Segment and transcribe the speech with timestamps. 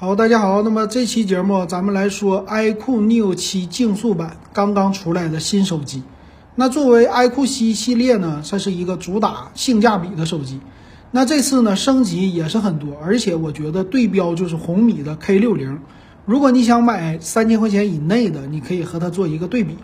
[0.00, 6.04] 好，大家好，那么这期节目咱们来说 iQOO Neo 7竞速版刚刚出来的新手机。
[6.54, 10.60] 那作为 iQOO 7系列呢，它是一个主打性价比的手机。
[11.10, 15.78] 那这次呢升级也是很多，而且我觉得对标就是红米的 K60。
[16.26, 19.78] 如果你想买三千块钱以内的，你可以和它做一个对比。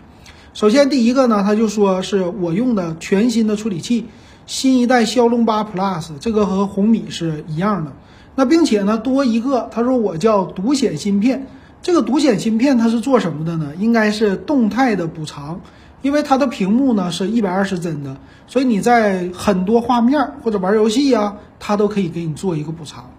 [0.53, 4.05] 首先第一个呢，他就说是我用的全新的处理器，
[4.45, 7.91] 新一代骁龙八 Plus，这个和红米是一样的。
[8.35, 11.47] 那并且呢，多一个，他说我叫独显芯片，
[11.81, 13.71] 这个独显芯片它是做什么的呢？
[13.79, 15.61] 应该是动态的补偿，
[16.01, 18.17] 因为它的屏幕呢是一百二十帧的，
[18.47, 23.09] 所以你在很多画面或者玩游戏呀，它都可以给你做一个补偿。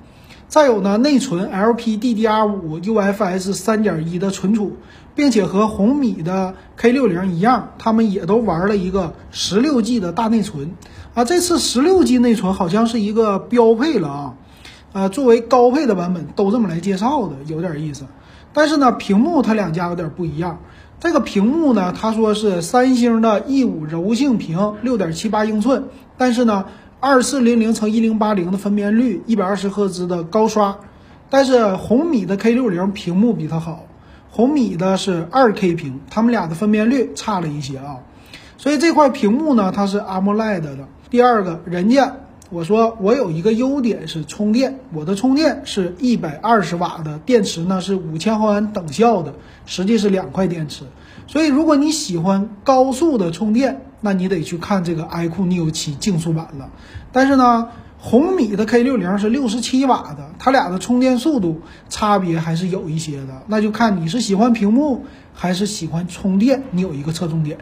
[0.49, 4.77] 再有呢，内存 LPDDR5 UFS 三点一的存储，
[5.15, 10.73] 并且和红米的 K60 一样，他们也都玩了一个十六 G 的大内存
[11.15, 11.25] 啊。
[11.25, 14.35] 这次十六 G 内存好像是一个标配了啊。
[14.93, 18.07] 呃，作为高配的版本都这么来介绍的，有点意思。
[18.53, 20.59] 但是呢，屏幕它两家有点不一样。
[20.99, 25.85] 这个屏幕呢，他说是三星的 E5 柔性屏，六点七八英寸，
[26.17, 26.65] 但是呢，
[27.01, 30.79] 二四零零乘一零八零的分辨率，一百二十赫兹的高刷。
[31.29, 33.85] 但是红米的 K 六零屏幕比它好，
[34.31, 37.99] 红米的是二 K 屏，他们俩的分辨率差了一些啊。
[38.57, 40.89] 所以这块屏幕呢，它是 AMOLED 的。
[41.11, 42.15] 第二个，人家。
[42.49, 50.85] 我说我有一个优点是充电，我的充电是一百二十瓦的电池呢，是五千毫安等效的，实际是两块电池。
[51.27, 56.71] 所以如果你喜欢高速的充电，那你得去看这个 iQOO Neo 7竞速版了。
[57.11, 65.05] 但是呢，红米的 K60 是六十七瓦的，它俩的充电速度差别还是有一些的，那就看你是喜欢屏幕
[65.35, 67.59] 还是喜欢充电，你有一个侧重点。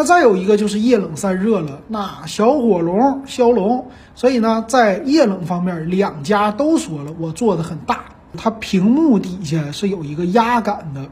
[0.00, 8.04] 那再有一个就是液冷散热了，那小火龙骁龙，所以呢，在液冷方面，两家都说了我做的很大，
[8.38, 11.10] 它屏幕底下是有一个压感的，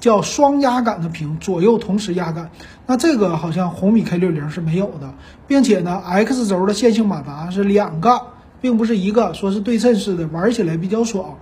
[0.00, 2.50] 叫双压感的屏，左右同时压感。
[2.84, 5.14] 那这个好像红米 K 六零是没有的，
[5.46, 8.20] 并且呢，X 轴的线性马达是两个，
[8.60, 11.36] 并不是一个，说是对称式的，玩起来比较爽。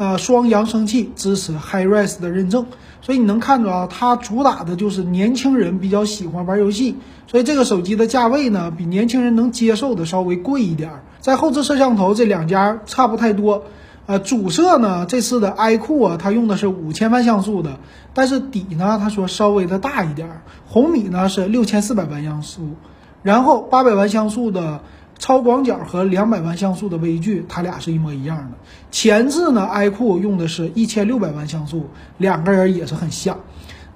[0.00, 2.64] 呃，双扬声器支持 HiRes 的认证，
[3.02, 6.96] 所以你能看着啊，它主打的就是年轻人比较喜欢玩游戏，
[7.26, 11.02] 所以这个手机的价位呢，比年轻人能接受的稍微贵一点儿。
[11.20, 13.64] 在后置摄像头，这两家差不太多。
[14.06, 17.78] 呃，主摄呢，这次的 iQOO 啊，它用的是五千万像素的，
[18.14, 20.40] 但是底呢，他说稍微的大一点。
[20.66, 22.70] 红米呢是六千四百万像素，
[23.22, 24.80] 然后八百万像素的。
[25.20, 28.56] 超广角和两百万像素的微距，它俩是一模一样的。
[28.90, 33.38] 前置呢，iQOO 用的是一千六百万像素，两个人也是很像。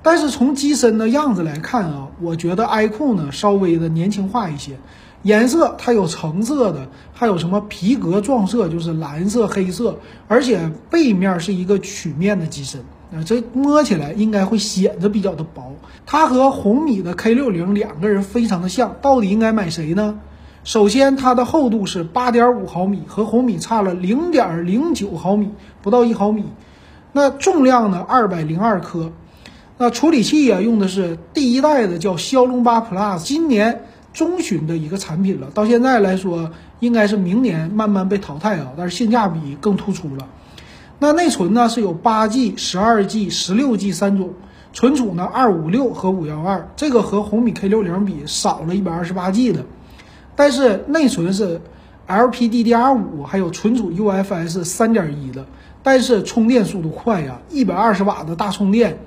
[0.02, 4.78] 但是从机身的样子来看啊，我觉得 iQOO 呢稍微的年轻化一些。
[5.22, 9.98] 颜色它有橙色的，还有什么皮革撞色，就是蓝色、黑色，
[10.28, 15.74] 而且背面是一个曲面的机身啊，这摸起来应该会显得比较的薄。
[16.04, 20.20] 它和红米的 K60 两个人非常的像，到底应该买谁呢？
[20.64, 25.50] 首先，它的厚度是八点五毫米，和红米差了零点零九毫米，
[25.82, 26.46] 不到一毫米。
[27.12, 28.02] 那重量呢？
[28.08, 29.12] 二百零二克。
[29.76, 33.82] 那处理器啊，用的是第一代的，叫骁龙八 Plus，今年
[34.14, 35.50] 中旬的一个产品了。
[35.52, 40.26] 到现在来说，应该是明年慢慢被淘汰啊，但是性价比更突出了。
[40.98, 44.30] 那内存呢，是有八 G、十二 G、十六 G 三种。
[44.72, 49.66] 存储呢，二五六和五幺二，这个和红米 K 六零比少了一百二十八 G 的。
[50.36, 51.60] 但是内存是
[52.08, 55.46] LPDDR5，还有存储 UFS 三点一的，
[55.82, 58.98] 但是充电速度快呀，一百二十瓦的大充电，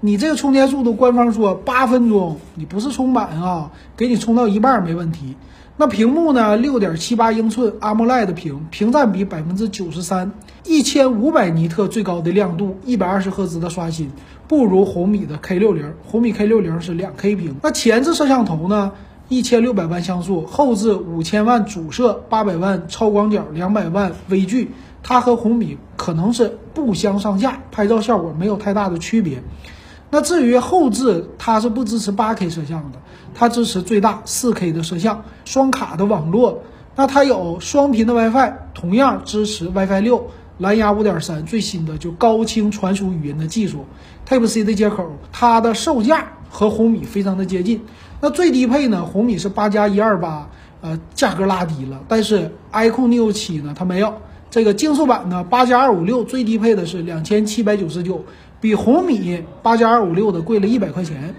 [0.00, 5.36] 你这个充电速度，官方说八分钟，你不是充满啊，给你充到一半没问题。
[5.76, 10.32] 那屏幕呢，六点七八英寸 AMOLED 屏，屏占比百分之九十三，
[10.66, 14.10] 一千五百尼特最高的亮度，一百二十赫兹的刷新，
[14.46, 17.56] 不如红米的 K60，红米 K60 是两 K 屏。
[17.62, 18.92] 那前置摄像头呢？
[19.32, 24.70] 一千六百万像素，后置五千万主摄，八百万超广角，两百万微距，
[25.02, 29.42] 它和红米可能是不相上下，拍照效果没有太大的区别。
[30.10, 32.98] 那至于后置，它是不支持八 K 摄像的，
[33.34, 36.62] 它支持最大四 K 的摄像，双卡的网络，
[36.94, 40.26] 那它有双频的 WiFi，同样支持 WiFi 六，
[40.58, 43.86] 蓝牙五点三，最新的就高清传输语音的技术
[44.28, 47.80] ，Type C 的接口，它的售价和红米非常的接近。
[48.20, 49.04] 那最低配呢？
[49.04, 50.48] 红米是八加一二八，
[50.82, 52.00] 呃，价格拉低了。
[52.06, 54.14] 但是 iQOO Neo 七呢，它没有
[54.50, 58.24] 这个竞速版呢，八加二五六最低配的是两千七百九十九，
[58.60, 61.34] 比红米八加二五六的贵了一百块钱。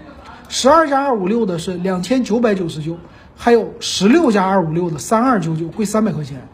[0.48, 2.98] 十二加二五六的是两千九百九十九，
[3.36, 6.48] 还有十六加二五六的三二九九贵三百块钱。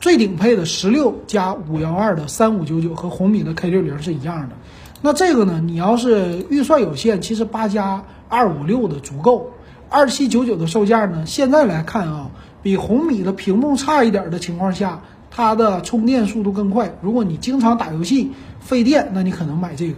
[0.00, 4.56] 最顶配的十六加五幺二的三五九九和红米的 K 六零是一样的。
[5.02, 9.50] 那这个呢，你要是预算有限，其实八加二五六的足够。
[9.88, 12.30] 二七九九的售价呢，现在来看啊，
[12.62, 15.00] 比红米的屏幕差一点的情况下，
[15.30, 16.94] 它的充电速度更快。
[17.00, 18.30] 如果你经常打游戏
[18.60, 19.96] 费电，那你可能买这个。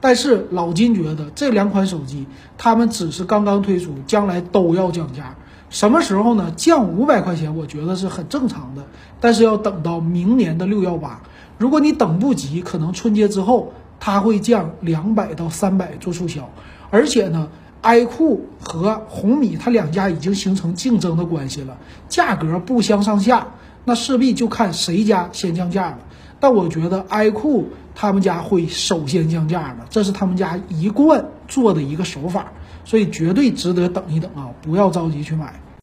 [0.00, 2.26] 但是老金觉得这两款手机，
[2.58, 5.34] 他们只是刚刚推出，将来都要降价。
[5.70, 6.52] 什么时候呢？
[6.54, 8.84] 降五百块钱，我觉得是很正常的。
[9.20, 11.22] 但是要等到明年的六幺八，
[11.56, 13.72] 如果你等不及，可能春节之后
[14.04, 16.50] 它会降两百到三百做促销。
[16.90, 17.48] 而且呢
[17.82, 21.78] ，iQOO 和红米它两家已经形成竞争的关系了，
[22.08, 23.46] 价格不相上下，
[23.84, 25.98] 那势必就看谁家先降价了。
[26.40, 32.52] 但我觉得 iQOO 他们家会首先降价的，这是他们家一贯做的一个手法。
[32.84, 35.54] 所以绝对值得等一等啊，不要着急去买。